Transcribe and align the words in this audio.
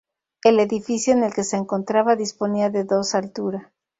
El 0.43 0.59
edificio 0.59 1.13
en 1.13 1.23
el 1.23 1.31
que 1.31 1.43
se 1.43 1.57
encontraba, 1.57 2.15
disponía 2.15 2.71
de 2.71 2.85
dos 2.85 3.13
altura. 3.13 3.71